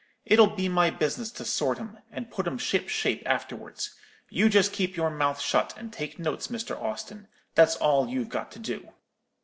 [0.25, 3.93] It'll be my business to sort 'em, and put 'em ship shape afterwards.
[4.29, 6.75] You just keep your mouth shut, and take notes, Mr.
[6.81, 8.93] Austin; that's all you've got to do.'